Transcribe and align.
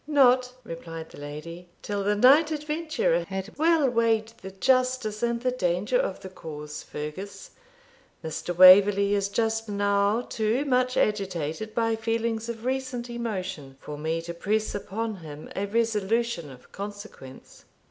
'Not,' 0.07 0.53
replied 0.63 1.11
the 1.11 1.19
lady, 1.19 1.69
'till 1.83 2.03
the 2.03 2.15
knight 2.15 2.49
adventurer 2.49 3.23
had 3.27 3.55
well 3.59 3.87
weighed 3.87 4.29
the 4.41 4.49
justice 4.49 5.21
and 5.21 5.39
the 5.41 5.51
danger 5.51 5.99
of 5.99 6.21
the 6.21 6.29
cause, 6.29 6.81
Fergus. 6.81 7.51
Mr. 8.23 8.57
Waverley 8.57 9.13
is 9.13 9.29
just 9.29 9.69
now 9.69 10.21
too 10.21 10.65
much 10.65 10.97
agitated 10.97 11.75
by 11.75 11.95
feelings 11.95 12.49
of 12.49 12.65
recent 12.65 13.11
emotion 13.11 13.77
for 13.79 13.95
me 13.95 14.23
to 14.23 14.33
press 14.33 14.73
upon 14.73 15.17
him 15.17 15.51
a 15.55 15.67
resolution 15.67 16.49
of 16.49 16.71
consequence.' 16.71 17.65